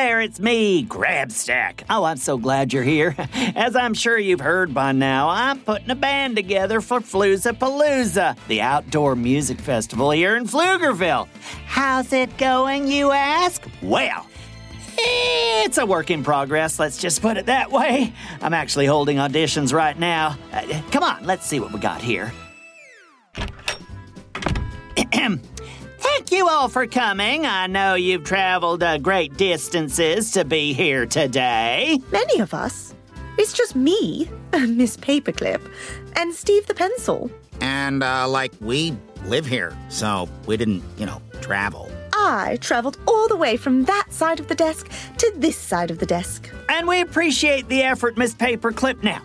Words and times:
There, 0.00 0.20
it's 0.22 0.40
me, 0.40 0.82
Grabstack. 0.82 1.82
Oh, 1.90 2.04
I'm 2.04 2.16
so 2.16 2.38
glad 2.38 2.72
you're 2.72 2.82
here. 2.82 3.14
As 3.54 3.76
I'm 3.76 3.92
sure 3.92 4.18
you've 4.18 4.40
heard 4.40 4.72
by 4.72 4.92
now, 4.92 5.28
I'm 5.28 5.60
putting 5.60 5.90
a 5.90 5.94
band 5.94 6.36
together 6.36 6.80
for 6.80 7.00
Flooza 7.00 7.52
Palooza, 7.52 8.34
the 8.48 8.62
outdoor 8.62 9.14
music 9.14 9.60
festival 9.60 10.10
here 10.10 10.36
in 10.36 10.46
Pflugerville. 10.46 11.28
How's 11.66 12.14
it 12.14 12.34
going, 12.38 12.86
you 12.86 13.10
ask? 13.10 13.62
Well, 13.82 14.26
it's 14.96 15.76
a 15.76 15.84
work 15.84 16.10
in 16.10 16.24
progress, 16.24 16.78
let's 16.78 16.96
just 16.96 17.20
put 17.20 17.36
it 17.36 17.44
that 17.46 17.70
way. 17.70 18.14
I'm 18.40 18.54
actually 18.54 18.86
holding 18.86 19.18
auditions 19.18 19.70
right 19.70 19.98
now. 19.98 20.38
Uh, 20.50 20.80
come 20.90 21.02
on, 21.02 21.26
let's 21.26 21.46
see 21.46 21.60
what 21.60 21.72
we 21.72 21.78
got 21.78 22.00
here. 22.00 22.32
Thank 26.30 26.42
you 26.42 26.48
all 26.48 26.68
for 26.68 26.86
coming. 26.86 27.44
I 27.44 27.66
know 27.66 27.94
you've 27.94 28.22
traveled 28.22 28.84
uh, 28.84 28.98
great 28.98 29.36
distances 29.36 30.30
to 30.30 30.44
be 30.44 30.72
here 30.72 31.04
today. 31.04 31.98
Many 32.12 32.38
of 32.38 32.54
us. 32.54 32.94
It's 33.36 33.52
just 33.52 33.74
me, 33.74 34.30
Miss 34.52 34.96
Paperclip, 34.96 35.60
and 36.14 36.32
Steve 36.32 36.68
the 36.68 36.74
Pencil. 36.74 37.32
And, 37.60 38.04
uh, 38.04 38.28
like, 38.28 38.52
we 38.60 38.96
live 39.24 39.44
here, 39.44 39.76
so 39.88 40.28
we 40.46 40.56
didn't, 40.56 40.84
you 40.98 41.04
know, 41.04 41.20
travel. 41.40 41.90
I 42.12 42.58
travelled 42.60 42.96
all 43.08 43.26
the 43.26 43.36
way 43.36 43.56
from 43.56 43.82
that 43.86 44.12
side 44.12 44.38
of 44.38 44.46
the 44.46 44.54
desk 44.54 44.88
to 45.18 45.32
this 45.34 45.56
side 45.56 45.90
of 45.90 45.98
the 45.98 46.06
desk. 46.06 46.48
And 46.68 46.86
we 46.86 47.00
appreciate 47.00 47.68
the 47.68 47.82
effort, 47.82 48.16
Miss 48.16 48.34
Paperclip. 48.34 49.02
Now, 49.02 49.20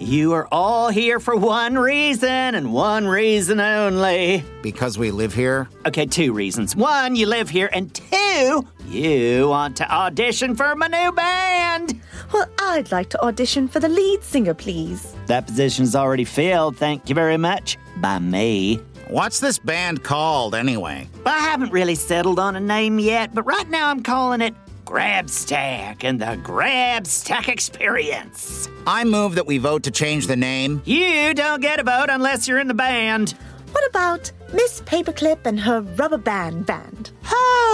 you 0.00 0.32
are 0.32 0.48
all 0.50 0.88
here 0.88 1.20
for 1.20 1.36
one 1.36 1.76
reason 1.76 2.28
and 2.28 2.72
one 2.72 3.06
reason 3.06 3.60
only. 3.60 4.42
Because 4.62 4.98
we 4.98 5.10
live 5.10 5.34
here? 5.34 5.68
Okay, 5.86 6.06
two 6.06 6.32
reasons. 6.32 6.74
One, 6.74 7.14
you 7.14 7.26
live 7.26 7.50
here, 7.50 7.68
and 7.72 7.94
two, 7.94 8.66
you 8.88 9.48
want 9.48 9.76
to 9.76 9.92
audition 9.92 10.56
for 10.56 10.74
my 10.74 10.88
new 10.88 11.12
band. 11.12 12.00
Well, 12.32 12.48
I'd 12.60 12.90
like 12.90 13.10
to 13.10 13.22
audition 13.22 13.68
for 13.68 13.80
the 13.80 13.88
lead 13.88 14.22
singer, 14.22 14.54
please. 14.54 15.14
That 15.26 15.46
position's 15.46 15.94
already 15.94 16.24
filled, 16.24 16.76
thank 16.76 17.08
you 17.08 17.14
very 17.14 17.36
much, 17.36 17.76
by 17.98 18.18
me. 18.18 18.80
What's 19.08 19.40
this 19.40 19.58
band 19.58 20.04
called, 20.04 20.54
anyway? 20.54 21.08
I 21.26 21.40
haven't 21.40 21.72
really 21.72 21.96
settled 21.96 22.38
on 22.38 22.56
a 22.56 22.60
name 22.60 22.98
yet, 22.98 23.34
but 23.34 23.42
right 23.42 23.68
now 23.68 23.88
I'm 23.90 24.02
calling 24.02 24.40
it 24.40 24.54
Grabstack 24.90 26.02
and 26.02 26.20
the 26.20 26.36
Grabstack 26.42 27.46
Experience. 27.46 28.68
I 28.88 29.04
move 29.04 29.36
that 29.36 29.46
we 29.46 29.58
vote 29.58 29.84
to 29.84 29.92
change 29.92 30.26
the 30.26 30.34
name. 30.34 30.82
You 30.84 31.32
don't 31.32 31.62
get 31.62 31.78
a 31.78 31.84
vote 31.84 32.08
unless 32.10 32.48
you're 32.48 32.58
in 32.58 32.66
the 32.66 32.74
band. 32.74 33.36
What 33.70 33.88
about 33.88 34.32
Miss 34.52 34.80
Paperclip 34.80 35.46
and 35.46 35.60
her 35.60 35.82
rubber 35.82 36.18
band 36.18 36.66
band? 36.66 37.12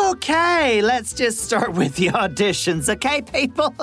Okay, 0.09 0.82
let's 0.82 1.15
just 1.15 1.38
start 1.38 1.72
with 1.72 1.97
the 1.97 2.09
auditions, 2.09 2.91
okay, 2.91 3.22
people? 3.22 3.75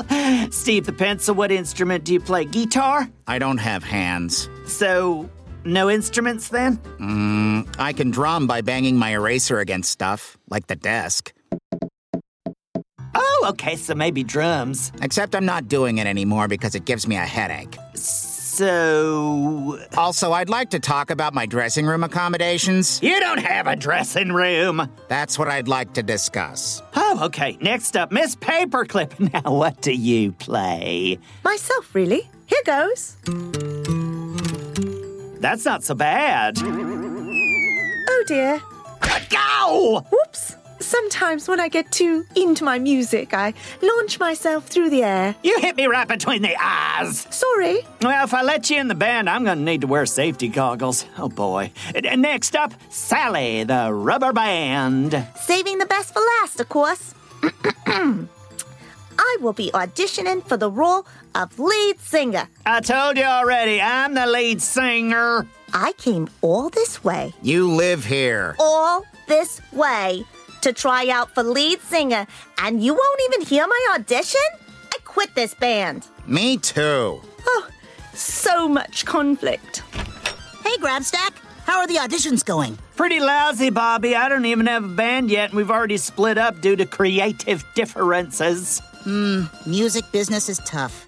Steve 0.52 0.86
the 0.86 0.94
Pencil, 0.94 1.34
what 1.34 1.52
instrument 1.52 2.04
do 2.04 2.14
you 2.14 2.20
play? 2.20 2.46
Guitar? 2.46 3.10
I 3.26 3.40
don't 3.40 3.58
have 3.58 3.84
hands. 3.84 4.48
So, 4.68 5.28
no 5.66 5.90
instruments 5.90 6.50
then? 6.50 6.78
Mm, 7.00 7.76
I 7.80 7.94
can 7.94 8.12
drum 8.12 8.46
by 8.46 8.62
banging 8.62 8.96
my 8.96 9.14
eraser 9.14 9.58
against 9.60 9.90
stuff, 9.90 10.38
like 10.52 10.68
the 10.68 10.76
desk. 10.76 11.34
Oh, 13.16 13.46
okay, 13.50 13.75
so 13.75 13.94
maybe 13.96 14.24
drums. 14.24 14.91
Except 15.01 15.35
I'm 15.35 15.46
not 15.46 15.68
doing 15.68 15.97
it 16.00 16.07
anymore 16.07 16.47
because 16.47 16.75
it 16.75 16.85
gives 16.85 17.07
me 17.07 17.16
a 17.16 17.19
headache. 17.25 17.78
So. 17.96 19.79
Also, 19.97 20.31
I'd 20.31 20.50
like 20.50 20.69
to 20.72 20.79
talk 20.79 21.09
about 21.09 21.34
my 21.34 21.46
dressing 21.46 21.85
room 21.88 22.03
accommodations. 22.03 23.02
You 23.02 23.19
don't 23.19 23.40
have 23.40 23.66
a 23.68 23.75
dressing 23.75 24.31
room. 24.31 24.88
That's 25.07 25.40
what 25.40 25.47
I'd 25.47 25.68
like 25.68 25.94
to 25.94 26.03
discuss. 26.03 26.81
Oh, 26.96 27.19
okay. 27.23 27.57
Next 27.62 27.97
up, 27.97 28.12
Miss 28.12 28.35
Paperclip. 28.35 29.12
Now, 29.34 29.52
what 29.53 29.81
do 29.81 29.91
you 29.94 30.31
play? 30.34 31.18
Myself, 31.44 31.96
really. 31.96 32.29
Here 32.46 32.62
goes. 32.66 33.16
That's 35.40 35.66
not 35.66 35.84
so 35.84 35.96
bad. 35.96 36.57
Oh 36.62 38.23
dear. 38.28 38.62
Go! 39.29 40.06
Whoops. 40.12 40.56
Sometimes 40.84 41.48
when 41.48 41.60
I 41.60 41.70
get 41.70 41.92
too 41.92 42.26
into 42.36 42.64
my 42.64 42.78
music, 42.78 43.34
I 43.34 43.54
launch 43.82 44.20
myself 44.20 44.68
through 44.68 44.90
the 44.90 45.04
air. 45.04 45.36
You 45.44 45.58
hit 45.60 45.76
me 45.76 45.86
right 45.88 46.08
between 46.08 46.42
the 46.42 46.56
eyes. 46.62 47.26
Sorry. 47.32 47.80
Well, 48.02 48.24
if 48.24 48.34
I 48.34 48.42
let 48.44 48.70
you 48.70 48.80
in 48.80 48.88
the 48.90 48.96
band, 48.96 49.30
I'm 49.30 49.44
going 49.44 49.58
to 49.60 49.64
need 49.64 49.82
to 49.82 49.88
wear 49.88 50.06
safety 50.06 50.48
goggles. 50.50 51.06
Oh 51.18 51.30
boy. 51.30 51.72
And 51.96 52.22
next 52.22 52.56
up, 52.56 52.74
Sally, 52.90 53.64
the 53.64 53.92
rubber 53.94 54.34
band. 54.34 55.26
Saving 55.40 55.78
the 55.80 55.86
best 55.86 56.14
for 56.14 56.22
last, 56.42 56.60
of 56.60 56.70
course. 56.70 57.14
I 57.88 59.38
will 59.42 59.54
be 59.54 59.72
auditioning 59.72 60.46
for 60.48 60.58
the 60.58 60.70
role 60.70 61.06
of 61.36 61.58
lead 61.60 62.00
singer. 62.00 62.48
I 62.66 62.82
told 62.82 63.18
you 63.18 63.24
already, 63.24 63.80
I'm 63.82 64.14
the 64.16 64.26
lead 64.26 64.62
singer. 64.62 65.48
I 65.74 65.94
came 65.94 66.30
all 66.42 66.70
this 66.70 67.04
way, 67.04 67.34
You 67.42 67.68
live 67.72 68.06
here. 68.06 68.56
all 68.60 69.04
this 69.28 69.60
way, 69.72 70.24
to 70.63 70.74
try 70.74 71.09
out 71.09 71.34
for 71.34 71.44
lead 71.44 71.82
singer, 71.82 72.26
and 72.58 72.84
you 72.84 72.93
won't 72.93 73.22
even 73.26 73.46
hear 73.46 73.67
my 73.67 73.88
audition? 73.96 74.41
I 74.93 74.97
quit 75.03 75.35
this 75.35 75.53
band. 75.53 76.08
Me 76.26 76.58
too. 76.58 77.22
Oh, 77.46 77.67
so 78.14 78.67
much 78.67 79.05
conflict. 79.05 79.84
Hey, 80.64 80.78
Grabstack. 80.78 81.32
How 81.66 81.79
are 81.79 81.88
the 81.88 81.96
auditions 81.96 82.43
going? 82.43 82.78
Pretty 82.96 83.20
lousy, 83.20 83.70
Bobby. 83.70 84.16
I 84.16 84.28
don't 84.29 84.46
even 84.46 84.67
have 84.67 84.84
a 84.84 84.88
band 84.88 85.29
yet, 85.29 85.49
and 85.49 85.58
we've 85.58 85.72
already 85.72 85.97
split 85.97 86.38
up 86.38 86.59
due 86.61 86.76
to 86.76 86.85
creative 86.85 87.64
differences. 87.76 88.79
Hmm, 89.03 89.43
music 89.66 90.05
business 90.11 90.47
is 90.49 90.59
tough. 90.66 91.08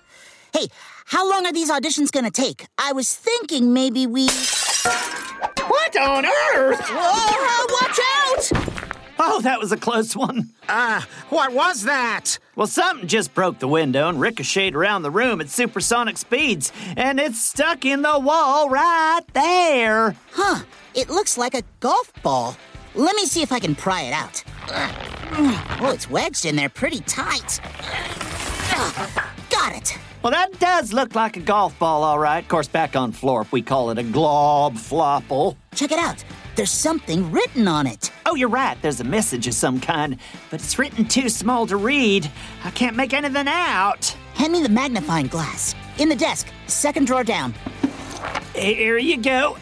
Hey, 0.54 0.68
how 1.06 1.30
long 1.30 1.46
are 1.46 1.54
these 1.54 1.70
auditions 1.72 2.12
gonna 2.12 2.32
take? 2.32 2.68
I 2.78 2.92
was 2.92 3.14
thinking 3.14 3.74
maybe 3.74 4.08
we. 4.08 4.28
What 5.68 5.98
on 5.98 6.26
earth? 6.26 6.82
Whoa, 6.90 7.66
watch 7.82 8.00
out! 8.60 8.65
Oh, 9.28 9.42
that 9.42 9.60
was 9.60 9.72
a 9.72 9.78
close 9.78 10.16
one. 10.16 10.52
Ah, 10.70 11.08
what 11.30 11.52
was 11.52 11.84
that? 11.84 12.38
Well, 12.56 12.68
something 12.68 13.08
just 13.08 13.34
broke 13.34 13.58
the 13.60 13.68
window 13.68 14.08
and 14.08 14.20
ricocheted 14.22 14.76
around 14.76 15.02
the 15.02 15.10
room 15.10 15.42
at 15.42 15.50
supersonic 15.50 16.18
speeds, 16.18 16.72
and 16.96 17.20
it's 17.20 17.42
stuck 17.42 17.86
in 17.86 18.04
the 18.04 18.20
wall 18.20 18.70
right 18.70 19.22
there. 19.34 20.16
Huh, 20.32 20.64
it 20.94 21.10
looks 21.10 21.38
like 21.38 21.56
a 21.56 21.64
golf 21.80 22.12
ball. 22.22 22.56
Let 22.94 23.16
me 23.16 23.26
see 23.26 23.42
if 23.42 23.52
I 23.52 23.60
can 23.60 23.74
pry 23.74 24.04
it 24.04 24.14
out. 24.14 24.44
Oh, 25.38 25.92
it's 25.94 26.10
wedged 26.10 26.46
in 26.46 26.56
there 26.56 26.70
pretty 26.70 27.00
tight. 27.02 27.60
Got 29.50 29.76
it. 29.76 29.98
Well, 30.22 30.32
that 30.32 30.60
does 30.60 30.94
look 30.94 31.14
like 31.16 31.36
a 31.38 31.40
golf 31.40 31.78
ball, 31.78 32.04
all 32.04 32.20
right. 32.20 32.44
Of 32.44 32.48
course, 32.48 32.68
back 32.68 32.96
on 32.96 33.12
Florp, 33.12 33.52
we 33.52 33.62
call 33.62 33.90
it 33.90 33.98
a 33.98 34.04
glob 34.04 34.76
flopple. 34.76 35.56
Check 35.76 35.92
it 35.92 36.00
out. 36.00 36.24
There's 36.56 36.72
something 36.72 37.32
written 37.34 37.68
on 37.68 37.86
it. 37.86 38.14
Oh, 38.26 38.36
you're 38.36 38.48
right. 38.48 38.82
There's 38.82 39.02
a 39.02 39.04
message 39.04 39.46
of 39.46 39.54
some 39.54 39.78
kind, 39.82 40.18
but 40.50 40.62
it's 40.62 40.80
written 40.80 41.06
too 41.06 41.28
small 41.28 41.68
to 41.68 41.76
read. 41.76 42.32
I 42.64 42.72
can't 42.72 42.96
make 42.96 43.14
anything 43.14 43.50
out. 43.50 44.06
Hand 44.36 44.54
me 44.54 44.64
the 44.64 44.70
magnifying 44.70 45.28
glass. 45.28 45.76
In 45.98 46.08
the 46.08 46.16
desk, 46.16 46.48
second 46.68 47.08
drawer 47.08 47.26
down. 47.26 47.54
Here 48.54 48.98
you 48.98 49.18
go. 49.18 49.58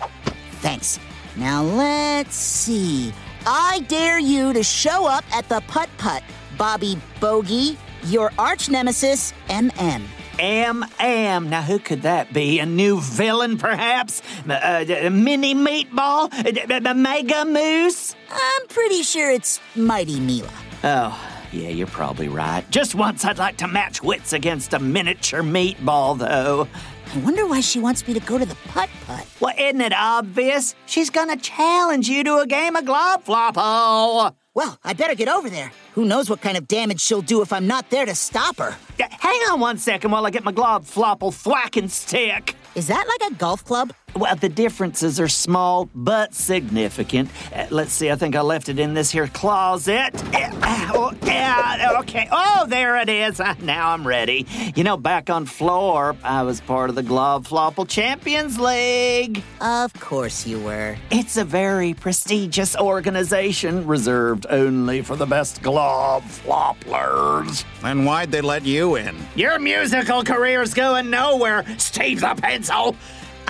Thanks. 0.62 1.00
Now 1.36 1.64
let's 1.64 2.36
see. 2.36 3.12
I 3.48 3.80
dare 3.88 4.20
you 4.20 4.54
to 4.54 4.62
show 4.62 5.08
up 5.08 5.26
at 5.36 5.50
the 5.50 5.64
putt 5.68 5.90
putt, 5.98 6.22
Bobby 6.60 7.00
Bogey, 7.20 7.76
your 8.04 8.32
arch 8.38 8.70
nemesis, 8.70 9.34
MM. 9.50 10.04
Am 10.44 10.86
Am. 11.00 11.50
Now, 11.50 11.62
who 11.62 11.80
could 11.80 12.02
that 12.02 12.34
be? 12.34 12.60
A 12.60 12.66
new 12.66 13.00
villain, 13.00 13.58
perhaps? 13.58 14.22
Uh, 14.46 14.52
uh, 14.52 15.10
mini 15.10 15.56
meatball? 15.56 16.34
Uh, 16.34 16.90
uh, 16.90 16.94
mega 16.94 17.46
moose? 17.46 18.14
I'm 18.30 18.68
pretty 18.68 19.04
sure 19.04 19.32
it's 19.32 19.62
Mighty 19.74 20.20
Mila. 20.20 20.52
Oh, 20.84 21.18
yeah, 21.54 21.70
you're 21.70 21.88
probably 21.88 22.28
right. 22.28 22.70
Just 22.72 22.94
once 22.94 23.24
I'd 23.24 23.38
like 23.38 23.56
to 23.58 23.70
match 23.70 24.04
wits 24.04 24.34
against 24.34 24.74
a 24.74 24.80
miniature 24.80 25.44
meatball, 25.44 26.20
though. 26.20 26.68
I 27.14 27.18
wonder 27.20 27.48
why 27.48 27.62
she 27.62 27.80
wants 27.80 28.06
me 28.06 28.14
to 28.14 28.20
go 28.20 28.38
to 28.38 28.46
the 28.46 28.58
putt 28.68 28.90
putt. 29.08 29.26
Well, 29.40 29.56
isn't 29.58 29.80
it 29.80 29.94
obvious? 29.94 30.76
She's 30.88 31.10
gonna 31.10 31.38
challenge 31.38 32.10
you 32.10 32.22
to 32.26 32.40
a 32.40 32.48
game 32.48 32.76
of 32.76 32.84
glob 32.84 33.24
flopple. 33.24 34.36
Well, 34.54 34.78
I 34.84 34.92
better 34.92 35.16
get 35.16 35.30
over 35.30 35.50
there. 35.50 35.72
Who 35.96 36.06
knows 36.06 36.28
what 36.28 36.42
kind 36.42 36.58
of 36.58 36.68
damage 36.68 37.00
she'll 37.02 37.22
do 37.22 37.42
if 37.44 37.54
I'm 37.54 37.68
not 37.68 37.90
there 37.92 38.06
to 38.06 38.16
stop 38.16 38.58
her? 38.58 38.76
Hang 39.00 39.40
on 39.52 39.60
one 39.60 39.78
second 39.78 40.10
while 40.10 40.26
I 40.26 40.32
get 40.32 40.44
my 40.44 40.52
glob 40.52 40.86
flopple 40.86 41.32
thwack 41.32 41.78
and 41.78 41.92
stick. 41.92 42.56
Is 42.74 42.88
that 42.88 43.06
like 43.08 43.32
a 43.32 43.36
golf 43.36 43.64
club? 43.64 43.94
Well, 44.16 44.36
the 44.36 44.50
differences 44.50 45.20
are 45.20 45.28
small 45.28 45.90
but 45.96 46.34
significant. 46.36 47.30
Uh, 47.54 47.66
let's 47.72 47.94
see, 47.94 48.12
I 48.12 48.16
think 48.16 48.36
I 48.36 48.42
left 48.42 48.70
it 48.70 48.78
in 48.80 48.94
this 48.94 49.12
here 49.12 49.28
closet. 49.28 50.14
Uh, 50.34 50.50
oh, 50.94 51.14
yeah, 51.24 51.98
okay. 52.00 52.28
Oh, 52.32 52.66
there 52.68 52.98
it 52.98 53.10
is. 53.10 53.40
Uh, 53.40 53.56
Now 53.62 53.90
I'm 53.90 54.06
ready. 54.08 54.46
You 54.76 54.84
know, 54.84 54.98
back 54.98 55.30
on 55.30 55.46
Florp, 55.46 56.18
I 56.24 56.44
was 56.44 56.62
part 56.62 56.90
of 56.90 56.96
the 56.96 57.02
Glob 57.04 57.46
Flopple 57.48 57.88
Champions 57.88 58.60
League. 58.60 59.42
Of 59.62 59.94
course 60.00 60.46
you 60.46 60.60
were. 60.60 60.96
It's 61.10 61.38
a 61.38 61.46
very 61.46 61.94
prestigious 61.94 62.76
organization 62.76 63.86
reserved 63.88 64.46
only 64.50 65.02
for 65.02 65.16
the 65.16 65.26
best 65.26 65.62
glob 65.64 66.24
flopplers. 66.24 67.66
Then 67.82 68.06
why'd 68.06 68.32
they 68.32 68.42
let 68.42 68.66
you 68.66 68.96
in? 68.96 69.16
Your 69.36 69.58
musical 69.60 70.24
career's 70.24 70.74
going 70.74 71.10
nowhere, 71.10 71.66
Steve 71.78 72.22
the 72.22 72.36
Pencil. 72.36 72.96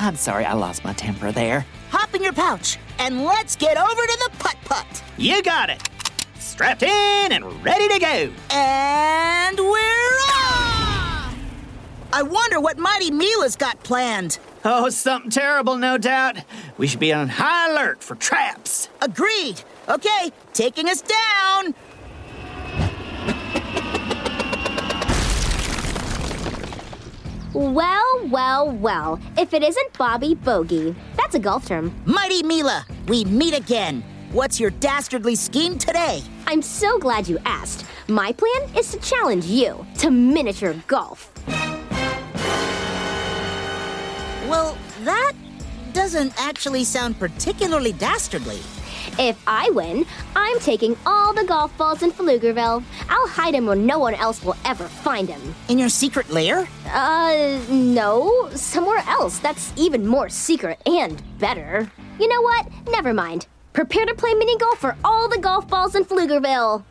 I'm 0.04 0.18
sorry, 0.18 0.44
I 0.44 0.52
lost 0.52 0.84
my 0.84 0.92
temper 0.92 1.32
there. 1.32 1.66
Hop 1.92 2.14
in 2.14 2.22
your 2.22 2.34
pouch 2.34 2.78
and 3.00 3.24
let's 3.24 3.56
get 3.56 3.78
over 3.78 4.02
to 4.02 4.20
the 4.26 4.38
putt 4.38 4.58
putt. 4.66 5.04
You 5.18 5.42
got 5.42 5.70
it. 5.70 5.82
Strapped 6.38 6.84
in 6.84 7.32
and 7.32 7.64
ready 7.64 7.88
to 7.88 8.00
go. 8.00 8.30
And 8.50 9.58
we're 9.58 10.20
off! 10.28 11.34
I 12.12 12.22
wonder 12.22 12.60
what 12.60 12.78
Mighty 12.78 13.12
Mila's 13.12 13.56
got 13.56 13.82
planned. 13.84 14.40
Oh, 14.66 14.90
something 14.90 15.32
terrible, 15.32 15.78
no 15.78 15.98
doubt. 15.98 16.36
We 16.78 16.88
should 16.88 17.00
be 17.00 17.14
on 17.14 17.30
high 17.30 17.72
alert 17.72 18.04
for 18.04 18.16
traps. 18.16 18.90
Agreed. 19.02 19.62
Okay, 19.88 20.32
taking 20.52 20.90
us 20.90 21.02
down. 21.02 21.76
Well, 27.54 28.28
well, 28.30 28.72
well. 28.72 29.20
If 29.38 29.54
it 29.54 29.62
isn't 29.62 29.96
Bobby 29.96 30.34
Bogey, 30.34 30.96
that's 31.16 31.36
a 31.36 31.40
golf 31.40 31.68
term. 31.68 31.94
Mighty 32.04 32.42
Mila, 32.42 32.84
we 33.08 33.26
meet 33.26 33.56
again. 33.56 34.04
What's 34.32 34.60
your 34.60 34.72
dastardly 34.72 35.36
scheme 35.36 35.78
today? 35.78 36.24
I'm 36.48 36.64
so 36.64 36.98
glad 36.98 37.28
you 37.28 37.38
asked. 37.46 37.86
My 38.08 38.32
plan 38.32 38.76
is 38.76 38.90
to 38.92 39.00
challenge 39.00 39.46
you 39.46 39.86
to 40.00 40.10
miniature 40.10 40.74
golf. 40.88 41.32
Well, 44.50 44.76
that 45.04 45.34
doesn't 45.94 46.34
actually 46.38 46.84
sound 46.84 47.20
particularly 47.20 47.92
dastardly. 47.94 48.62
If 49.20 49.42
I 49.48 49.70
win, 49.72 50.06
I'm 50.36 50.60
taking 50.60 50.98
all 51.06 51.34
the 51.34 51.44
golf 51.44 51.76
balls 51.78 52.04
in 52.04 52.12
Pflugerville. 52.12 52.84
I'll 53.10 53.28
hide 53.28 53.54
them 53.54 53.66
where 53.66 53.76
no 53.76 54.00
one 54.00 54.16
else 54.16 54.44
will 54.44 54.58
ever 54.66 54.88
find 54.88 55.28
them. 55.28 55.56
In 55.70 55.80
your 55.80 55.90
secret 55.90 56.30
lair? 56.30 56.68
Uh, 56.88 57.60
no, 57.70 58.50
somewhere 58.56 59.04
else 59.08 59.40
that's 59.40 59.74
even 59.76 60.06
more 60.08 60.30
secret 60.30 60.82
and 60.86 61.22
better. 61.40 61.92
You 62.20 62.28
know 62.28 62.42
what? 62.42 62.68
Never 62.90 63.14
mind. 63.14 63.48
Prepare 63.74 64.06
to 64.06 64.16
play 64.16 64.34
mini 64.34 64.58
golf 64.58 64.80
for 64.80 64.96
all 65.04 65.28
the 65.28 65.40
golf 65.40 65.68
balls 65.68 65.96
in 65.96 66.06
Pflugerville. 66.06 66.84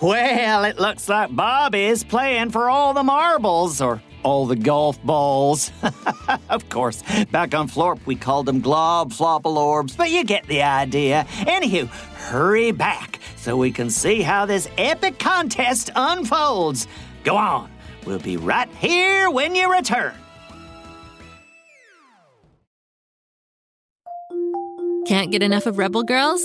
Well, 0.00 0.64
it 0.64 0.78
looks 0.78 1.08
like 1.08 1.34
Bobby 1.34 1.84
is 1.84 2.04
playing 2.04 2.50
for 2.50 2.68
all 2.68 2.92
the 2.92 3.02
marbles 3.02 3.80
or 3.80 4.02
all 4.26 4.44
the 4.44 4.56
golf 4.56 5.00
balls. 5.04 5.70
of 6.50 6.68
course, 6.68 7.00
back 7.30 7.54
on 7.54 7.68
Florp, 7.68 8.04
we 8.06 8.16
called 8.16 8.46
them 8.46 8.60
glob 8.60 9.12
flopple 9.12 9.56
orbs, 9.56 9.94
but 9.94 10.10
you 10.10 10.24
get 10.24 10.44
the 10.48 10.62
idea. 10.62 11.24
Anywho, 11.42 11.86
hurry 11.86 12.72
back 12.72 13.20
so 13.36 13.56
we 13.56 13.70
can 13.70 13.88
see 13.88 14.22
how 14.22 14.44
this 14.44 14.68
epic 14.78 15.20
contest 15.20 15.90
unfolds. 15.94 16.88
Go 17.22 17.36
on, 17.36 17.70
we'll 18.04 18.18
be 18.18 18.36
right 18.36 18.68
here 18.80 19.30
when 19.30 19.54
you 19.54 19.72
return. 19.72 20.12
Can't 25.06 25.30
get 25.30 25.40
enough 25.40 25.66
of 25.66 25.78
Rebel 25.78 26.02
Girls? 26.02 26.44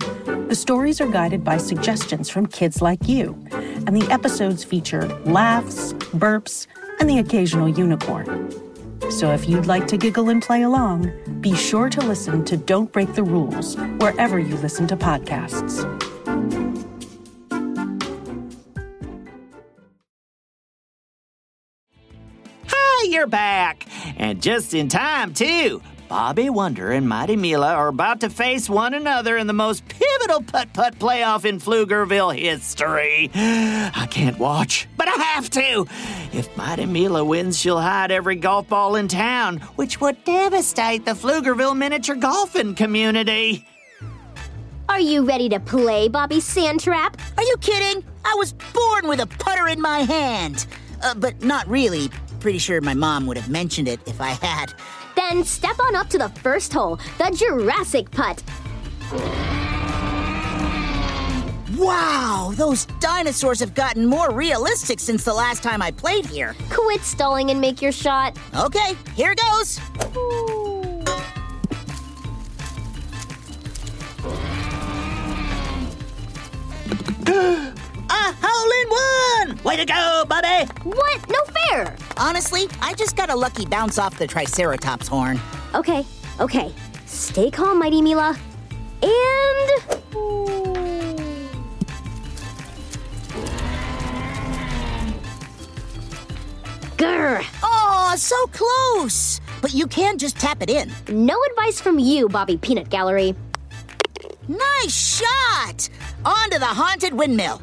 The 0.51 0.55
stories 0.55 0.99
are 0.99 1.07
guided 1.07 1.45
by 1.45 1.55
suggestions 1.55 2.29
from 2.29 2.45
kids 2.45 2.81
like 2.81 3.07
you, 3.07 3.41
and 3.53 3.95
the 3.95 4.05
episodes 4.11 4.65
feature 4.65 5.07
laughs, 5.23 5.93
burps, 5.93 6.67
and 6.99 7.09
the 7.09 7.19
occasional 7.19 7.69
unicorn. 7.69 8.51
So 9.11 9.31
if 9.31 9.47
you'd 9.47 9.67
like 9.67 9.87
to 9.87 9.95
giggle 9.95 10.27
and 10.27 10.41
play 10.41 10.63
along, 10.63 11.09
be 11.39 11.55
sure 11.55 11.89
to 11.91 12.01
listen 12.01 12.43
to 12.43 12.57
Don't 12.57 12.91
Break 12.91 13.13
the 13.13 13.23
Rules 13.23 13.77
wherever 13.99 14.39
you 14.39 14.57
listen 14.57 14.87
to 14.87 14.97
podcasts. 14.97 15.87
Hi, 22.67 23.03
you're 23.05 23.25
back. 23.25 23.87
And 24.17 24.41
just 24.41 24.73
in 24.73 24.89
time, 24.89 25.33
too. 25.33 25.81
Bobby 26.11 26.49
Wonder 26.49 26.91
and 26.91 27.07
Mighty 27.07 27.37
Mila 27.37 27.73
are 27.73 27.87
about 27.87 28.19
to 28.19 28.29
face 28.29 28.69
one 28.69 28.93
another 28.93 29.37
in 29.37 29.47
the 29.47 29.53
most 29.53 29.87
pivotal 29.87 30.41
putt 30.41 30.73
putt 30.73 30.99
playoff 30.99 31.45
in 31.45 31.57
Pflugerville 31.57 32.37
history. 32.37 33.31
I 33.33 34.09
can't 34.11 34.37
watch, 34.37 34.89
but 34.97 35.07
I 35.07 35.11
have 35.11 35.49
to. 35.51 35.87
If 36.33 36.49
Mighty 36.57 36.85
Mila 36.85 37.23
wins, 37.23 37.57
she'll 37.57 37.79
hide 37.79 38.11
every 38.11 38.35
golf 38.35 38.67
ball 38.67 38.97
in 38.97 39.07
town, 39.07 39.59
which 39.77 40.01
would 40.01 40.21
devastate 40.25 41.05
the 41.05 41.13
Pflugerville 41.13 41.77
miniature 41.77 42.17
golfing 42.17 42.75
community. 42.75 43.65
Are 44.89 44.99
you 44.99 45.23
ready 45.23 45.47
to 45.47 45.61
play, 45.61 46.09
Bobby 46.09 46.39
Sandtrap? 46.39 47.21
Are 47.37 47.43
you 47.43 47.55
kidding? 47.61 48.03
I 48.25 48.35
was 48.37 48.51
born 48.51 49.07
with 49.07 49.21
a 49.21 49.27
putter 49.27 49.69
in 49.69 49.79
my 49.79 49.99
hand. 49.99 50.65
Uh, 51.01 51.15
but 51.15 51.41
not 51.41 51.65
really. 51.69 52.09
Pretty 52.41 52.57
sure 52.57 52.81
my 52.81 52.95
mom 52.95 53.27
would 53.27 53.37
have 53.37 53.49
mentioned 53.49 53.87
it 53.87 54.01
if 54.05 54.19
I 54.19 54.31
had. 54.31 54.73
Then 55.15 55.43
step 55.43 55.79
on 55.79 55.95
up 55.95 56.09
to 56.09 56.17
the 56.17 56.29
first 56.29 56.73
hole, 56.73 56.99
the 57.17 57.35
Jurassic 57.35 58.11
putt. 58.11 58.43
Wow, 61.77 62.53
those 62.55 62.85
dinosaurs 62.99 63.59
have 63.59 63.73
gotten 63.73 64.05
more 64.05 64.29
realistic 64.31 64.99
since 64.99 65.23
the 65.23 65.33
last 65.33 65.63
time 65.63 65.81
I 65.81 65.89
played 65.89 66.25
here. 66.25 66.55
Quit 66.69 67.01
stalling 67.01 67.49
and 67.49 67.59
make 67.59 67.81
your 67.81 67.91
shot. 67.91 68.37
Okay, 68.55 68.95
here 69.15 69.33
goes. 69.33 69.79
A 78.13 78.33
hole 78.41 78.71
in 78.81 79.55
one! 79.55 79.63
Way 79.63 79.77
to 79.77 79.85
go, 79.85 80.25
Bobby! 80.27 80.69
What? 80.83 81.29
No 81.29 81.39
fair! 81.69 81.95
Honestly, 82.17 82.67
I 82.81 82.93
just 82.93 83.15
got 83.15 83.29
a 83.29 83.35
lucky 83.35 83.65
bounce 83.65 83.97
off 83.97 84.17
the 84.17 84.27
Triceratops 84.27 85.07
horn. 85.07 85.39
Okay, 85.73 86.05
okay. 86.39 86.73
Stay 87.05 87.49
calm, 87.51 87.79
Mighty 87.79 88.01
Mila. 88.01 88.37
And. 89.01 90.01
Grr! 96.97 97.43
Oh, 97.63 98.13
so 98.15 98.47
close! 98.47 99.41
But 99.61 99.73
you 99.73 99.87
can 99.87 100.17
just 100.17 100.37
tap 100.37 100.61
it 100.61 100.69
in. 100.69 100.91
No 101.09 101.41
advice 101.49 101.81
from 101.81 101.97
you, 101.97 102.29
Bobby 102.29 102.57
Peanut 102.57 102.89
Gallery. 102.89 103.35
Nice 104.47 104.93
shot! 104.93 105.89
On 106.25 106.49
to 106.51 106.59
the 106.59 106.65
haunted 106.65 107.13
windmill. 107.13 107.61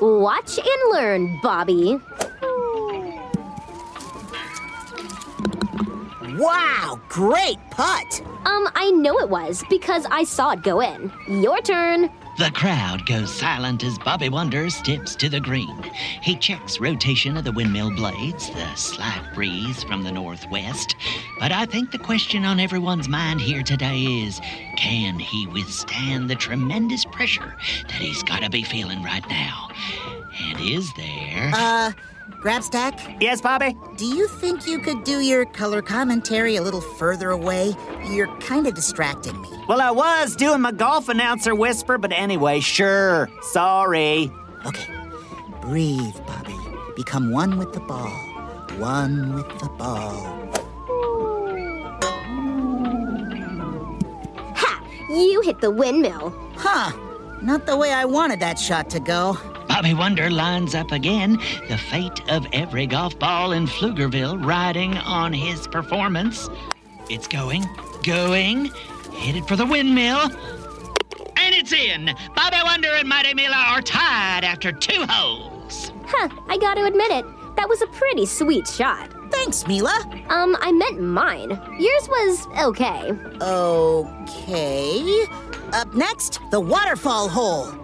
Watch 0.00 0.58
and 0.58 0.92
learn, 0.92 1.40
Bobby. 1.42 1.98
Wow, 6.38 7.00
great 7.08 7.56
putt! 7.70 8.20
Um, 8.44 8.68
I 8.74 8.90
know 8.94 9.18
it 9.18 9.30
was 9.30 9.64
because 9.70 10.04
I 10.10 10.24
saw 10.24 10.50
it 10.50 10.62
go 10.62 10.80
in. 10.80 11.10
Your 11.28 11.62
turn. 11.62 12.10
The 12.38 12.50
crowd 12.50 13.06
goes 13.06 13.32
silent 13.32 13.82
as 13.82 13.98
Bobby 13.98 14.28
Wonder 14.28 14.68
steps 14.68 15.16
to 15.16 15.30
the 15.30 15.40
green. 15.40 15.82
He 16.20 16.36
checks 16.36 16.78
rotation 16.78 17.34
of 17.38 17.44
the 17.44 17.52
windmill 17.52 17.92
blades, 17.96 18.50
the 18.50 18.74
slight 18.74 19.22
breeze 19.32 19.82
from 19.84 20.02
the 20.02 20.12
northwest. 20.12 20.96
But 21.40 21.50
I 21.50 21.64
think 21.64 21.92
the 21.92 21.98
question 21.98 22.44
on 22.44 22.60
everyone's 22.60 23.08
mind 23.08 23.40
here 23.40 23.62
today 23.62 24.02
is 24.02 24.38
can 24.76 25.18
he 25.18 25.46
withstand 25.46 26.28
the 26.28 26.34
tremendous 26.34 27.06
pressure 27.06 27.56
that 27.84 27.92
he's 27.92 28.22
got 28.22 28.42
to 28.42 28.50
be 28.50 28.64
feeling 28.64 29.02
right 29.02 29.26
now? 29.30 29.70
And 30.38 30.60
is 30.60 30.92
there. 30.92 31.52
Uh, 31.54 31.92
Grabstack, 32.42 33.20
Yes, 33.20 33.40
Bobby? 33.40 33.76
do 33.96 34.04
you 34.04 34.28
think 34.28 34.66
you 34.66 34.78
could 34.78 35.04
do 35.04 35.20
your 35.20 35.44
color 35.46 35.82
commentary 35.82 36.56
a 36.56 36.62
little 36.62 36.80
further 36.80 37.30
away? 37.30 37.74
You're 38.10 38.34
kind 38.38 38.66
of 38.66 38.74
distracting 38.74 39.40
me. 39.40 39.48
Well, 39.68 39.80
I 39.80 39.90
was 39.90 40.36
doing 40.36 40.60
my 40.60 40.72
golf 40.72 41.08
announcer 41.08 41.54
whisper, 41.54 41.98
but 41.98 42.12
anyway, 42.12 42.60
sure. 42.60 43.28
Sorry. 43.42 44.30
Okay, 44.64 44.92
breathe, 45.60 46.14
Bobby. 46.26 46.54
Become 46.94 47.30
one 47.32 47.58
with 47.58 47.72
the 47.72 47.80
ball. 47.80 48.10
One 48.78 49.34
with 49.34 49.48
the 49.58 49.68
ball. 49.70 50.42
Ha! 54.54 54.84
You 55.08 55.40
hit 55.42 55.60
the 55.60 55.70
windmill. 55.70 56.32
Huh, 56.56 56.92
not 57.42 57.66
the 57.66 57.76
way 57.76 57.92
I 57.92 58.04
wanted 58.04 58.40
that 58.40 58.58
shot 58.58 58.88
to 58.90 59.00
go. 59.00 59.36
Bobby 59.76 59.92
Wonder 59.92 60.30
lines 60.30 60.74
up 60.74 60.90
again, 60.90 61.38
the 61.68 61.76
fate 61.76 62.26
of 62.30 62.46
every 62.54 62.86
golf 62.86 63.18
ball 63.18 63.52
in 63.52 63.66
Pflugerville 63.66 64.42
riding 64.42 64.96
on 64.96 65.34
his 65.34 65.66
performance. 65.66 66.48
It's 67.10 67.28
going, 67.28 67.62
going, 68.02 68.70
headed 69.18 69.46
for 69.46 69.54
the 69.54 69.66
windmill. 69.66 70.30
And 71.36 71.54
it's 71.54 71.74
in! 71.74 72.10
Bobby 72.34 72.56
Wonder 72.64 72.88
and 72.88 73.06
Mighty 73.06 73.34
Mila 73.34 73.66
are 73.68 73.82
tied 73.82 74.44
after 74.44 74.72
two 74.72 75.04
holes. 75.10 75.92
Huh, 76.06 76.30
I 76.48 76.56
gotta 76.56 76.86
admit 76.86 77.10
it. 77.10 77.26
That 77.56 77.68
was 77.68 77.82
a 77.82 77.86
pretty 77.88 78.24
sweet 78.24 78.66
shot. 78.66 79.10
Thanks, 79.30 79.66
Mila. 79.66 80.00
Um, 80.30 80.56
I 80.58 80.72
meant 80.72 81.02
mine. 81.02 81.50
Yours 81.78 82.08
was 82.08 82.46
okay. 82.62 83.10
Okay. 83.42 85.26
Up 85.74 85.94
next, 85.94 86.40
the 86.50 86.60
waterfall 86.60 87.28
hole. 87.28 87.74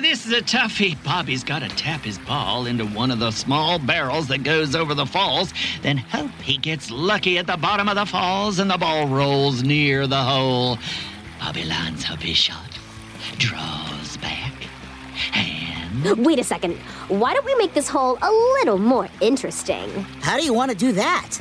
This 0.00 0.26
is 0.26 0.32
a 0.32 0.42
toughie. 0.42 1.02
Bobby's 1.04 1.42
got 1.42 1.60
to 1.60 1.68
tap 1.70 2.02
his 2.02 2.18
ball 2.18 2.66
into 2.66 2.84
one 2.86 3.10
of 3.10 3.18
the 3.18 3.30
small 3.30 3.78
barrels 3.78 4.28
that 4.28 4.42
goes 4.42 4.74
over 4.74 4.94
the 4.94 5.06
falls, 5.06 5.52
then 5.82 5.96
hope 5.96 6.30
he 6.42 6.56
gets 6.56 6.90
lucky 6.90 7.38
at 7.38 7.46
the 7.46 7.56
bottom 7.56 7.88
of 7.88 7.96
the 7.96 8.06
falls 8.06 8.58
and 8.58 8.70
the 8.70 8.78
ball 8.78 9.06
rolls 9.08 9.62
near 9.62 10.06
the 10.06 10.22
hole. 10.22 10.78
Bobby 11.40 11.64
lines 11.64 12.04
up 12.10 12.20
his 12.20 12.36
shot, 12.36 12.78
draws 13.38 14.16
back, 14.18 14.52
and 15.34 16.24
Wait 16.24 16.38
a 16.38 16.44
second. 16.44 16.76
Why 17.08 17.34
don't 17.34 17.44
we 17.44 17.54
make 17.56 17.74
this 17.74 17.88
hole 17.88 18.18
a 18.22 18.30
little 18.30 18.78
more 18.78 19.08
interesting? 19.20 19.90
How 20.20 20.38
do 20.38 20.44
you 20.44 20.52
want 20.52 20.70
to 20.70 20.76
do 20.76 20.92
that? 20.92 21.38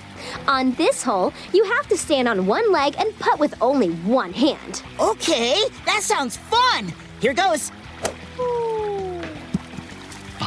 On 0.48 0.72
this 0.74 1.04
hole, 1.04 1.32
you 1.54 1.64
have 1.64 1.88
to 1.88 1.98
stand 1.98 2.28
on 2.28 2.48
one 2.48 2.72
leg 2.72 2.96
and 2.98 3.18
putt 3.20 3.40
with 3.40 3.54
only 3.62 3.90
one 3.90 4.34
hand. 4.34 4.82
Okay, 5.00 5.62
that 5.86 6.02
sounds 6.02 6.38
fun. 6.38 6.92
Here 7.20 7.34
goes. 7.34 7.72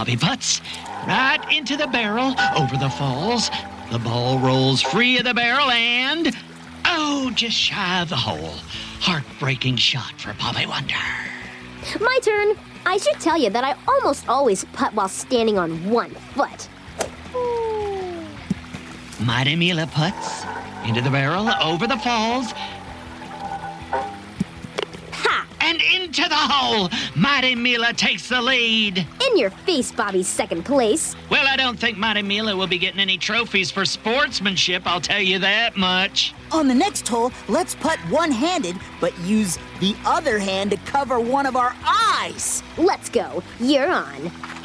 Bobby 0.00 0.16
putts 0.16 0.62
right 1.06 1.44
into 1.52 1.76
the 1.76 1.86
barrel 1.86 2.34
over 2.56 2.74
the 2.78 2.88
falls. 2.88 3.50
The 3.92 3.98
ball 3.98 4.38
rolls 4.38 4.80
free 4.80 5.18
of 5.18 5.24
the 5.24 5.34
barrel 5.34 5.70
and. 5.70 6.34
Oh, 6.86 7.30
just 7.34 7.54
shy 7.54 8.00
of 8.00 8.08
the 8.08 8.16
hole. 8.16 8.54
Heartbreaking 9.00 9.76
shot 9.76 10.18
for 10.18 10.32
Bobby 10.40 10.64
Wonder. 10.64 10.94
My 12.00 12.18
turn. 12.22 12.56
I 12.86 12.96
should 12.96 13.20
tell 13.20 13.38
you 13.38 13.50
that 13.50 13.62
I 13.62 13.74
almost 13.86 14.26
always 14.26 14.64
putt 14.72 14.94
while 14.94 15.06
standing 15.06 15.58
on 15.58 15.90
one 15.90 16.12
foot. 16.34 16.70
Mighty 19.20 19.54
Mila 19.54 19.86
puts 19.86 20.46
into 20.86 21.02
the 21.02 21.10
barrel, 21.10 21.50
over 21.62 21.86
the 21.86 21.98
falls! 21.98 22.54
And 25.70 25.80
into 25.80 26.22
the 26.28 26.34
hole. 26.34 26.88
Mighty 27.14 27.54
Mila 27.54 27.92
takes 27.92 28.28
the 28.28 28.42
lead. 28.42 28.98
In 28.98 29.36
your 29.36 29.50
face, 29.50 29.92
Bobby, 29.92 30.22
second 30.22 30.64
place. 30.64 31.14
Well, 31.30 31.46
I 31.46 31.56
don't 31.56 31.78
think 31.78 31.96
Mighty 31.96 32.22
Mila 32.22 32.56
will 32.56 32.66
be 32.66 32.78
getting 32.78 33.00
any 33.00 33.16
trophies 33.16 33.70
for 33.70 33.84
sportsmanship, 33.84 34.82
I'll 34.84 35.00
tell 35.00 35.20
you 35.20 35.38
that 35.38 35.76
much. 35.76 36.34
On 36.50 36.66
the 36.66 36.74
next 36.74 37.06
hole, 37.06 37.30
let's 37.48 37.76
putt 37.76 37.98
one 38.10 38.32
handed, 38.32 38.76
but 39.00 39.16
use 39.20 39.58
the 39.78 39.94
other 40.04 40.38
hand 40.38 40.72
to 40.72 40.76
cover 40.78 41.20
one 41.20 41.46
of 41.46 41.54
our 41.54 41.74
eyes. 41.86 42.62
Let's 42.76 43.08
go. 43.08 43.42
You're 43.60 43.90
on. 43.90 44.59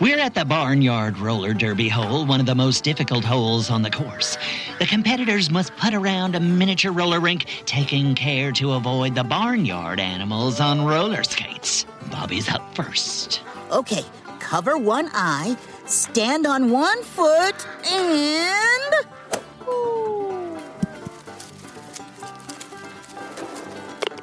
We're 0.00 0.18
at 0.18 0.34
the 0.34 0.44
Barnyard 0.44 1.18
Roller 1.18 1.54
Derby 1.54 1.88
hole, 1.88 2.26
one 2.26 2.40
of 2.40 2.46
the 2.46 2.54
most 2.54 2.82
difficult 2.82 3.24
holes 3.24 3.70
on 3.70 3.82
the 3.82 3.90
course. 3.90 4.36
The 4.78 4.86
competitors 4.86 5.48
must 5.48 5.74
putt 5.76 5.94
around 5.94 6.34
a 6.34 6.40
miniature 6.40 6.92
roller 6.92 7.20
rink, 7.20 7.46
taking 7.66 8.14
care 8.14 8.52
to 8.52 8.72
avoid 8.72 9.14
the 9.14 9.24
barnyard 9.24 10.00
animals 10.00 10.60
on 10.60 10.84
roller 10.84 11.22
skates. 11.22 11.86
Bobby's 12.10 12.48
up 12.48 12.74
first. 12.74 13.42
Okay, 13.70 14.04
cover 14.38 14.76
one 14.76 15.08
eye, 15.14 15.56
stand 15.86 16.46
on 16.46 16.70
one 16.70 17.02
foot, 17.02 17.66
and. 17.90 18.94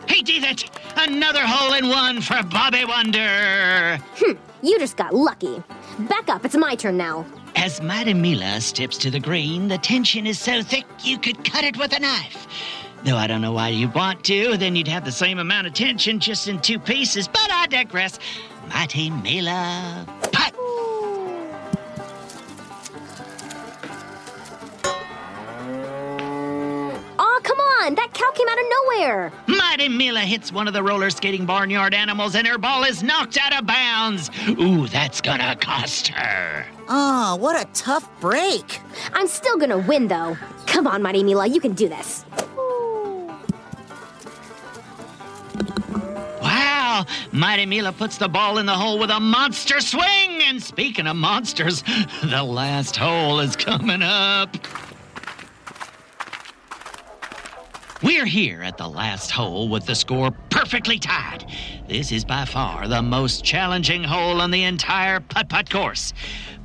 He 0.09 0.21
did 0.21 0.43
it! 0.43 0.69
Another 0.97 1.41
hole 1.45 1.73
in 1.73 1.89
one 1.89 2.21
for 2.21 2.43
Bobby 2.43 2.85
Wonder! 2.85 3.97
Hmm. 4.17 4.52
You 4.63 4.79
just 4.79 4.95
got 4.95 5.13
lucky. 5.13 5.61
Back 6.07 6.29
up. 6.29 6.45
It's 6.45 6.55
my 6.55 6.75
turn 6.75 6.95
now. 6.95 7.25
As 7.57 7.81
Mighty 7.81 8.13
Mila 8.13 8.61
steps 8.61 8.97
to 8.99 9.11
the 9.11 9.19
green, 9.19 9.67
the 9.67 9.77
tension 9.77 10.25
is 10.25 10.39
so 10.39 10.63
thick 10.63 10.85
you 11.03 11.17
could 11.19 11.43
cut 11.43 11.65
it 11.65 11.77
with 11.77 11.93
a 11.95 11.99
knife. 11.99 12.47
Though 13.03 13.17
I 13.17 13.27
don't 13.27 13.41
know 13.41 13.51
why 13.51 13.67
you'd 13.69 13.93
want 13.93 14.23
to, 14.25 14.55
then 14.55 14.77
you'd 14.77 14.87
have 14.87 15.03
the 15.03 15.11
same 15.11 15.37
amount 15.39 15.67
of 15.67 15.73
tension 15.73 16.17
just 16.17 16.47
in 16.47 16.61
two 16.61 16.79
pieces, 16.79 17.27
but 17.27 17.51
I 17.51 17.67
digress. 17.67 18.17
Mighty 18.69 19.09
Mila, 19.09 20.05
putt! 20.31 20.55
Aw, 27.19 27.39
come 27.43 27.59
on. 27.59 27.95
That 27.95 28.13
cow 28.13 28.31
came 28.31 28.47
out 28.47 28.57
of 28.57 28.65
nowhere. 28.69 29.33
Mighty 29.73 29.89
Mighty 29.89 29.97
Mila 29.97 30.19
hits 30.19 30.51
one 30.51 30.67
of 30.67 30.73
the 30.75 30.83
roller 30.83 31.09
skating 31.09 31.47
barnyard 31.47 31.95
animals 31.95 32.35
and 32.35 32.45
her 32.45 32.59
ball 32.59 32.83
is 32.83 33.01
knocked 33.01 33.39
out 33.39 33.57
of 33.57 33.65
bounds. 33.65 34.29
Ooh, 34.47 34.85
that's 34.85 35.19
gonna 35.19 35.55
cost 35.55 36.09
her. 36.09 36.63
Oh, 36.87 37.37
what 37.37 37.59
a 37.59 37.67
tough 37.73 38.07
break. 38.21 38.79
I'm 39.13 39.25
still 39.25 39.57
gonna 39.57 39.79
win, 39.79 40.09
though. 40.09 40.37
Come 40.67 40.85
on, 40.85 41.01
Mighty 41.01 41.23
Mila, 41.23 41.47
you 41.47 41.59
can 41.59 41.73
do 41.73 41.89
this. 41.89 42.23
Wow! 46.39 47.07
Mighty 47.31 47.65
Mila 47.65 47.93
puts 47.93 48.19
the 48.19 48.27
ball 48.27 48.59
in 48.59 48.67
the 48.67 48.75
hole 48.75 48.99
with 48.99 49.09
a 49.09 49.19
monster 49.19 49.81
swing! 49.81 50.43
And 50.43 50.61
speaking 50.61 51.07
of 51.07 51.15
monsters, 51.15 51.81
the 52.23 52.43
last 52.43 52.95
hole 52.95 53.39
is 53.39 53.55
coming 53.55 54.03
up. 54.03 54.55
We're 58.03 58.25
here 58.25 58.61
at 58.61 58.77
the 58.77 58.89
last 58.89 59.31
hole 59.31 59.69
with 59.69 59.85
the 59.85 59.95
score 59.95 60.31
perfectly 60.49 60.99
tied. 60.99 61.45
This 61.87 62.11
is 62.11 62.25
by 62.25 62.43
far 62.43 62.85
the 62.89 63.01
most 63.01 63.45
challenging 63.45 64.03
hole 64.03 64.41
on 64.41 64.51
the 64.51 64.65
entire 64.65 65.21
putt 65.21 65.47
putt 65.47 65.69
course. 65.69 66.11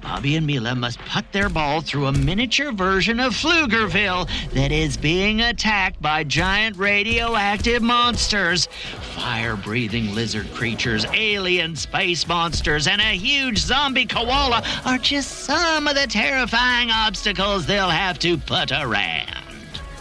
Bobby 0.00 0.34
and 0.34 0.44
Mila 0.44 0.74
must 0.74 0.98
putt 0.98 1.24
their 1.30 1.48
ball 1.48 1.80
through 1.80 2.06
a 2.06 2.12
miniature 2.12 2.72
version 2.72 3.20
of 3.20 3.34
Pflugerville 3.34 4.28
that 4.50 4.72
is 4.72 4.96
being 4.96 5.40
attacked 5.40 6.02
by 6.02 6.24
giant 6.24 6.76
radioactive 6.76 7.82
monsters. 7.82 8.66
Fire 9.14 9.54
breathing 9.54 10.16
lizard 10.16 10.52
creatures, 10.54 11.06
alien 11.14 11.76
space 11.76 12.26
monsters, 12.26 12.88
and 12.88 13.00
a 13.00 13.16
huge 13.16 13.58
zombie 13.58 14.06
koala 14.06 14.64
are 14.84 14.98
just 14.98 15.44
some 15.44 15.86
of 15.86 15.94
the 15.94 16.08
terrifying 16.08 16.90
obstacles 16.90 17.64
they'll 17.64 17.88
have 17.88 18.18
to 18.18 18.38
putt 18.38 18.72
around. 18.72 19.47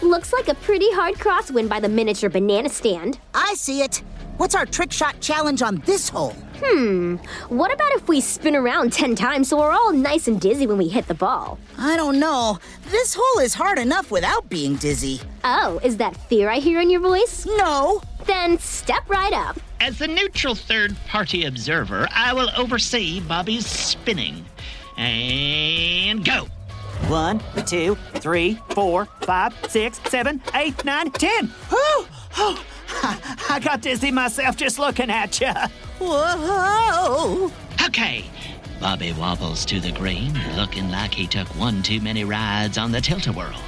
Looks 0.02 0.32
like 0.32 0.48
a 0.48 0.54
pretty 0.54 0.90
hard 0.92 1.14
crosswind 1.14 1.68
by 1.68 1.80
the 1.80 1.88
miniature 1.88 2.30
banana 2.30 2.68
stand. 2.68 3.18
I 3.34 3.54
see 3.54 3.82
it. 3.82 4.02
What's 4.36 4.54
our 4.54 4.64
trick 4.64 4.92
shot 4.92 5.20
challenge 5.20 5.60
on 5.60 5.78
this 5.86 6.08
hole? 6.08 6.36
Hmm. 6.62 7.16
What 7.48 7.72
about 7.72 7.90
if 7.92 8.06
we 8.06 8.20
spin 8.20 8.54
around 8.54 8.92
10 8.92 9.16
times 9.16 9.48
so 9.48 9.58
we're 9.58 9.72
all 9.72 9.92
nice 9.92 10.28
and 10.28 10.40
dizzy 10.40 10.68
when 10.68 10.78
we 10.78 10.86
hit 10.88 11.08
the 11.08 11.14
ball? 11.14 11.58
I 11.76 11.96
don't 11.96 12.20
know. 12.20 12.60
This 12.90 13.16
hole 13.18 13.42
is 13.42 13.54
hard 13.54 13.78
enough 13.78 14.12
without 14.12 14.48
being 14.48 14.76
dizzy. 14.76 15.20
Oh, 15.42 15.80
is 15.82 15.96
that 15.96 16.16
fear 16.28 16.48
I 16.48 16.58
hear 16.58 16.80
in 16.80 16.90
your 16.90 17.00
voice? 17.00 17.44
No. 17.44 18.00
Then 18.26 18.58
step 18.60 19.10
right 19.10 19.32
up. 19.32 19.58
As 19.80 19.98
the 19.98 20.06
neutral 20.06 20.54
third 20.54 20.96
party 21.08 21.44
observer, 21.46 22.06
I 22.14 22.32
will 22.32 22.50
oversee 22.56 23.20
Bobby's 23.20 23.66
spinning. 23.66 24.44
And 24.96 26.24
go! 26.24 26.46
One, 27.08 27.40
two, 27.64 27.96
three, 28.16 28.60
four, 28.68 29.06
five, 29.22 29.54
six, 29.70 29.98
seven, 30.10 30.42
eight, 30.54 30.84
nine, 30.84 31.10
ten. 31.10 31.46
Whew! 31.46 32.06
Oh, 32.36 32.62
I 33.48 33.58
got 33.64 33.80
dizzy 33.80 34.10
myself 34.10 34.58
just 34.58 34.78
looking 34.78 35.08
at 35.08 35.40
you. 35.40 35.52
Whoa! 36.00 37.50
Okay. 37.86 38.26
Bobby 38.78 39.12
wobbles 39.12 39.64
to 39.64 39.80
the 39.80 39.90
green, 39.90 40.38
looking 40.54 40.90
like 40.90 41.14
he 41.14 41.26
took 41.26 41.48
one 41.58 41.82
too 41.82 42.02
many 42.02 42.24
rides 42.24 42.76
on 42.76 42.92
the 42.92 43.00
tilt-a-whirl. 43.00 43.58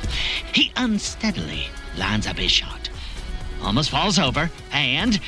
He 0.53 0.71
unsteadily 0.77 1.69
lines 1.97 2.27
up 2.27 2.37
his 2.37 2.53
shot. 2.53 2.91
Almost 3.63 3.89
falls 3.89 4.19
over, 4.19 4.51
and 4.71 5.19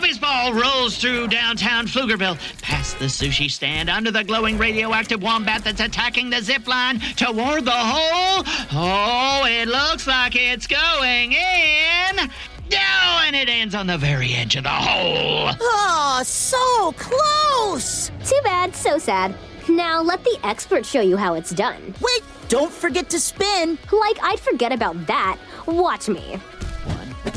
Bobby's 0.00 0.18
ball 0.18 0.54
rolls 0.54 0.96
through 0.96 1.28
downtown 1.28 1.86
Pflugerville, 1.86 2.38
past 2.62 2.98
the 2.98 3.04
sushi 3.04 3.50
stand, 3.50 3.90
under 3.90 4.10
the 4.10 4.24
glowing 4.24 4.56
radioactive 4.56 5.22
wombat 5.22 5.62
that's 5.62 5.82
attacking 5.82 6.30
the 6.30 6.40
zip 6.40 6.66
line 6.66 6.98
toward 7.16 7.66
the 7.66 7.70
hole. 7.70 8.42
Oh, 8.72 9.44
it 9.46 9.68
looks 9.68 10.06
like 10.06 10.36
it's 10.36 10.66
going 10.66 11.32
in. 11.32 12.18
Oh, 12.18 13.24
and 13.26 13.36
it 13.36 13.50
ends 13.50 13.74
on 13.74 13.86
the 13.86 13.98
very 13.98 14.32
edge 14.32 14.56
of 14.56 14.62
the 14.62 14.70
hole. 14.70 15.50
Oh, 15.60 16.22
so 16.24 16.92
close! 16.92 18.10
Too 18.24 18.40
bad, 18.42 18.74
so 18.74 18.96
sad. 18.96 19.34
Now 19.68 20.00
let 20.00 20.24
the 20.24 20.38
expert 20.44 20.86
show 20.86 21.02
you 21.02 21.18
how 21.18 21.34
it's 21.34 21.50
done. 21.50 21.94
Wait, 22.00 22.22
don't 22.48 22.72
forget 22.72 23.10
to 23.10 23.20
spin. 23.20 23.78
Like 23.92 24.16
I'd 24.22 24.40
forget 24.40 24.72
about 24.72 25.06
that. 25.08 25.36
Watch 25.66 26.08
me. 26.08 26.40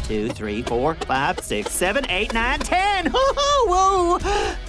One, 0.03 0.09
two, 0.09 0.29
three, 0.29 0.61
four, 0.63 0.95
five, 0.95 1.39
six, 1.39 1.71
seven, 1.71 2.05
eight, 2.09 2.33
nine, 2.33 2.59
ten. 2.59 3.05
Whoa! 3.13 4.19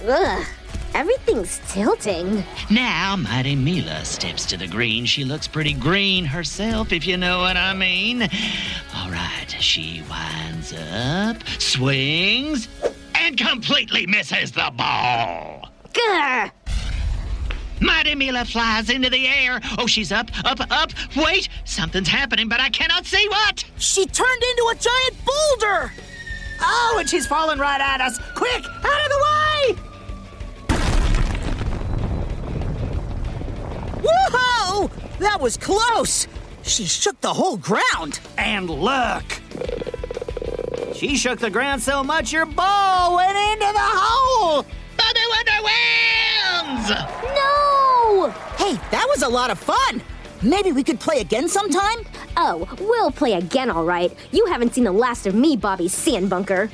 Ugh. 0.07 0.47
Everything's 0.93 1.59
tilting. 1.67 2.41
Now, 2.71 3.17
Mighty 3.17 3.53
Mila 3.53 4.05
steps 4.05 4.45
to 4.45 4.57
the 4.57 4.67
green. 4.67 5.05
She 5.05 5.25
looks 5.25 5.45
pretty 5.45 5.73
green 5.73 6.23
herself, 6.23 6.93
if 6.93 7.05
you 7.05 7.17
know 7.17 7.39
what 7.39 7.57
I 7.57 7.73
mean. 7.73 8.21
All 8.95 9.11
right, 9.11 9.53
she 9.59 10.03
winds 10.09 10.73
up, 10.73 11.45
swings, 11.59 12.69
and 13.13 13.37
completely 13.37 14.07
misses 14.07 14.53
the 14.53 14.71
ball. 14.77 15.69
Grr! 15.91 16.49
Mighty 17.79 18.15
Mila 18.15 18.45
flies 18.45 18.89
into 18.89 19.09
the 19.09 19.27
air. 19.27 19.59
Oh, 19.77 19.87
she's 19.87 20.11
up, 20.11 20.31
up, 20.45 20.59
up. 20.71 20.91
Wait, 21.15 21.49
something's 21.65 22.07
happening, 22.07 22.47
but 22.47 22.59
I 22.59 22.69
cannot 22.69 23.05
see 23.05 23.27
what. 23.29 23.65
She 23.77 24.05
turned 24.05 24.43
into 24.43 24.71
a 24.71 24.75
giant 24.75 25.25
boulder! 25.25 25.91
Oh, 26.61 26.97
and 26.99 27.09
she's 27.09 27.27
falling 27.27 27.59
right 27.59 27.81
at 27.81 27.99
us. 27.99 28.17
Quick, 28.33 28.63
out 28.65 29.01
of 29.05 29.09
the 29.09 29.19
way! 29.25 29.75
Whoa! 34.03 34.89
That 35.19 35.41
was 35.41 35.57
close! 35.57 36.27
She 36.63 36.85
shook 36.85 37.19
the 37.21 37.33
whole 37.33 37.57
ground. 37.57 38.19
And 38.37 38.69
look! 38.69 39.23
She 40.95 41.17
shook 41.17 41.39
the 41.39 41.49
ground 41.49 41.81
so 41.81 42.03
much 42.03 42.31
your 42.31 42.45
ball 42.45 43.17
went 43.17 43.37
into 43.37 43.71
the 43.73 43.79
hole! 43.79 44.65
Bobby 44.97 45.19
Wonder 45.29 45.61
wins! 45.63 46.89
No! 46.89 47.24
Hey, 48.57 48.73
that 48.91 49.05
was 49.09 49.21
a 49.21 49.29
lot 49.29 49.51
of 49.51 49.59
fun. 49.59 50.01
Maybe 50.41 50.71
we 50.71 50.83
could 50.83 50.99
play 50.99 51.19
again 51.19 51.47
sometime? 51.47 51.97
Oh, 52.37 52.67
we'll 52.79 53.11
play 53.11 53.33
again, 53.33 53.69
all 53.69 53.85
right. 53.85 54.15
You 54.31 54.45
haven't 54.47 54.73
seen 54.73 54.83
the 54.83 54.91
last 54.91 55.25
of 55.27 55.35
me, 55.35 55.55
Bobby 55.55 55.87
Sandbunker. 55.87 56.69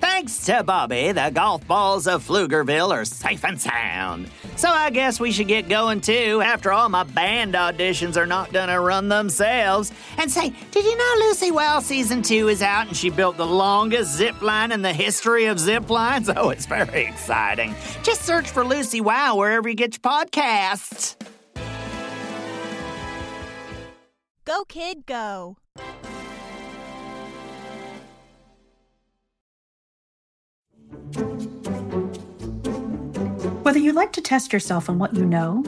Thanks 0.00 0.46
to 0.46 0.62
Bobby, 0.62 1.12
the 1.12 1.30
golf 1.34 1.66
balls 1.66 2.06
of 2.06 2.26
Pflugerville 2.26 2.92
are 2.92 3.04
safe 3.04 3.44
and 3.44 3.60
sound. 3.60 4.30
So 4.56 4.68
I 4.68 4.90
guess 4.90 5.18
we 5.18 5.32
should 5.32 5.48
get 5.48 5.68
going 5.68 6.00
too. 6.00 6.40
After 6.44 6.72
all, 6.72 6.88
my 6.88 7.02
band 7.02 7.54
auditions 7.54 8.16
are 8.16 8.26
not 8.26 8.52
gonna 8.52 8.80
run 8.80 9.08
themselves. 9.08 9.92
And 10.18 10.30
say, 10.30 10.52
did 10.70 10.84
you 10.84 10.96
know 10.96 11.26
Lucy 11.26 11.50
Wow 11.50 11.80
season 11.80 12.22
two 12.22 12.48
is 12.48 12.62
out 12.62 12.86
and 12.86 12.96
she 12.96 13.10
built 13.10 13.36
the 13.36 13.46
longest 13.46 14.14
zip 14.16 14.40
line 14.42 14.72
in 14.72 14.82
the 14.82 14.92
history 14.92 15.46
of 15.46 15.58
zip 15.58 15.90
lines? 15.90 16.30
Oh, 16.36 16.50
it's 16.50 16.66
very 16.66 17.04
exciting. 17.04 17.76
Just 18.02 18.22
search 18.22 18.50
for 18.50 18.64
Lucy 18.64 19.00
Wow 19.00 19.36
wherever 19.36 19.68
you 19.68 19.76
get 19.76 19.94
your 19.94 20.00
podcasts. 20.00 21.14
Go, 24.44 24.64
kid, 24.64 25.06
go. 25.06 25.56
Whether 33.74 33.86
you 33.86 33.92
like 33.92 34.12
to 34.12 34.20
test 34.20 34.52
yourself 34.52 34.88
on 34.88 35.00
what 35.00 35.16
you 35.16 35.26
know, 35.26 35.64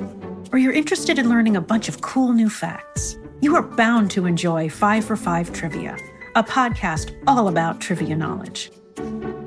or 0.53 0.61
you're 0.61 0.73
interested 0.73 1.19
in 1.19 1.29
learning 1.29 1.57
a 1.57 1.61
bunch 1.61 1.89
of 1.89 2.03
cool 2.03 2.33
new 2.33 2.49
facts, 2.49 3.17
you 3.41 3.57
are 3.57 3.63
bound 3.63 4.13
to 4.13 4.27
enjoy 4.27 4.69
5 4.69 5.05
for 5.05 5.17
5 5.17 5.53
Trivia, 5.53 5.99
a 6.37 6.45
podcast 6.45 7.21
all 7.27 7.49
about 7.49 7.81
trivia 7.81 8.15
knowledge. 8.15 8.71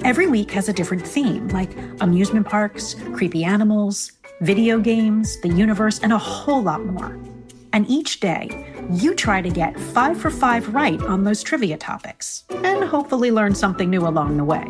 Every 0.04 0.28
week 0.28 0.52
has 0.52 0.68
a 0.68 0.74
different 0.74 1.08
theme, 1.08 1.48
like 1.48 1.72
amusement 2.02 2.50
parks, 2.50 2.96
creepy 3.14 3.46
animals, 3.46 4.12
video 4.42 4.78
games, 4.82 5.40
the 5.40 5.48
universe, 5.48 6.00
and 6.00 6.12
a 6.12 6.18
whole 6.18 6.62
lot 6.62 6.84
more. 6.84 7.18
And 7.72 7.90
each 7.90 8.20
day, 8.20 8.68
you 8.92 9.16
try 9.16 9.42
to 9.42 9.50
get 9.50 9.80
5 9.80 10.20
for 10.20 10.30
5 10.30 10.74
right 10.74 11.02
on 11.04 11.24
those 11.24 11.44
trivia 11.44 11.78
topics, 11.78 12.44
and 12.50 12.84
hopefully 12.84 13.32
learn 13.32 13.56
something 13.56 13.90
new 13.90 14.06
along 14.06 14.36
the 14.36 14.44
way. 14.44 14.70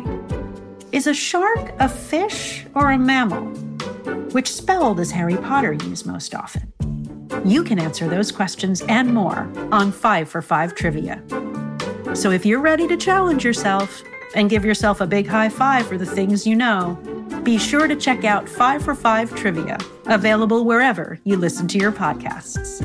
Is 0.92 1.08
a 1.08 1.12
shark 1.12 1.72
a 1.80 1.88
fish 1.88 2.66
or 2.76 2.92
a 2.92 2.96
mammal? 2.96 3.69
Which 4.32 4.52
spell 4.52 4.94
does 4.94 5.10
Harry 5.10 5.36
Potter 5.36 5.72
use 5.72 6.06
most 6.06 6.34
often? 6.34 6.72
You 7.44 7.64
can 7.64 7.78
answer 7.78 8.08
those 8.08 8.30
questions 8.30 8.82
and 8.82 9.12
more 9.14 9.50
on 9.72 9.92
5 9.92 10.28
for 10.28 10.42
5 10.42 10.74
Trivia. 10.74 11.22
So 12.14 12.30
if 12.30 12.44
you're 12.44 12.60
ready 12.60 12.86
to 12.88 12.96
challenge 12.96 13.44
yourself 13.44 14.02
and 14.34 14.50
give 14.50 14.64
yourself 14.64 15.00
a 15.00 15.06
big 15.06 15.26
high 15.26 15.48
five 15.48 15.86
for 15.86 15.96
the 15.96 16.06
things 16.06 16.46
you 16.46 16.56
know, 16.56 16.98
be 17.42 17.58
sure 17.58 17.86
to 17.86 17.96
check 17.96 18.24
out 18.24 18.48
5 18.48 18.82
for 18.82 18.94
5 18.94 19.34
Trivia, 19.34 19.78
available 20.06 20.64
wherever 20.64 21.18
you 21.24 21.36
listen 21.36 21.66
to 21.68 21.78
your 21.78 21.92
podcasts. 21.92 22.80